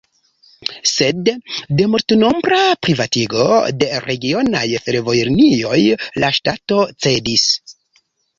[0.91, 1.27] Sed
[1.81, 3.45] de multnombra privatigo
[3.83, 5.79] de regionaj fervojlinioj
[6.25, 7.47] la ŝtato cedis.